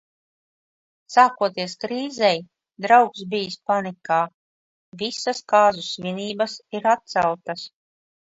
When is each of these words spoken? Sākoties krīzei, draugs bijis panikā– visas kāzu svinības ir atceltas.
Sākoties 1.15 1.75
krīzei, 1.83 2.39
draugs 2.85 3.27
bijis 3.35 3.59
panikā– 3.73 4.17
visas 5.03 5.43
kāzu 5.55 5.85
svinības 5.91 6.59
ir 6.81 6.91
atceltas. 6.97 7.69